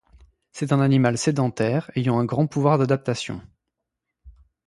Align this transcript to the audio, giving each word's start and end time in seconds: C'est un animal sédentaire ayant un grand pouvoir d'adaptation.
C'est 0.51 0.71
un 0.73 0.79
animal 0.79 1.15
sédentaire 1.19 1.91
ayant 1.93 2.17
un 2.17 2.25
grand 2.25 2.47
pouvoir 2.47 2.79
d'adaptation. 2.79 3.39